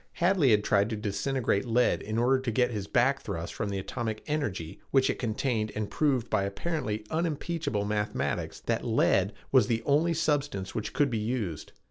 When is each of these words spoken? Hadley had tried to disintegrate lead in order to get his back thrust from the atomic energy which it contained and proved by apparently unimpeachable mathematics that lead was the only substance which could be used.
Hadley 0.13 0.49
had 0.49 0.63
tried 0.63 0.89
to 0.89 0.95
disintegrate 0.95 1.63
lead 1.63 2.01
in 2.01 2.17
order 2.17 2.39
to 2.39 2.49
get 2.49 2.71
his 2.71 2.87
back 2.87 3.21
thrust 3.21 3.53
from 3.53 3.69
the 3.69 3.77
atomic 3.77 4.23
energy 4.25 4.79
which 4.89 5.11
it 5.11 5.19
contained 5.19 5.71
and 5.75 5.91
proved 5.91 6.27
by 6.27 6.41
apparently 6.41 7.05
unimpeachable 7.11 7.85
mathematics 7.85 8.61
that 8.61 8.83
lead 8.83 9.31
was 9.51 9.67
the 9.67 9.83
only 9.85 10.15
substance 10.15 10.73
which 10.73 10.93
could 10.93 11.11
be 11.11 11.19
used. 11.19 11.71